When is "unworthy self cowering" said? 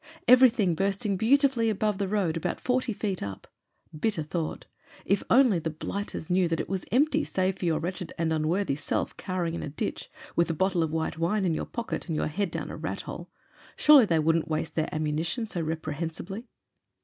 8.33-9.53